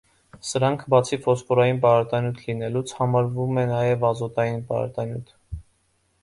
Սրանք 0.51 0.85
բացի 0.93 1.19
ֆոսֆորային 1.25 1.81
պարարտանյութ 1.83 2.41
լինելուց, 2.45 2.95
ահամրվում 2.97 3.61
է 3.65 3.67
նաև 3.73 4.07
ազոտային 4.11 4.65
պարարտանյութ։ 4.73 5.33